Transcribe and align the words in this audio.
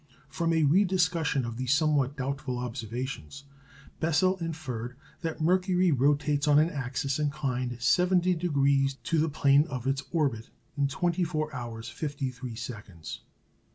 From 0.29 0.51
a 0.51 0.63
rediscussion 0.63 1.45
of 1.45 1.57
these 1.57 1.75
somewhat 1.75 2.17
doubtful 2.17 2.57
observations 2.57 3.43
Bessel 3.99 4.35
inferred 4.37 4.95
that 5.21 5.41
Mercury 5.41 5.91
rotates 5.91 6.47
on 6.47 6.57
an 6.57 6.71
axis 6.71 7.19
inclined 7.19 7.73
70° 7.77 8.95
to 9.03 9.19
the 9.19 9.29
plane 9.29 9.67
of 9.67 9.85
its 9.85 10.01
orbit 10.11 10.49
in 10.75 10.87
24 10.87 11.53
hours 11.53 11.87
53 11.87 12.55
seconds. 12.55 13.21